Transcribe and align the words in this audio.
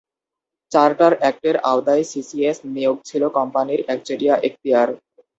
Charter 0.71 1.13
অ্যাক্টের 1.19 1.55
আওতায় 1.65 2.03
CCS 2.11 2.57
নিয়োগ 2.73 2.97
ছিল 3.05 3.23
কোম্পানির 3.37 3.81
একচেটিয়া 3.87 4.35
এখতিয়ার। 4.39 4.89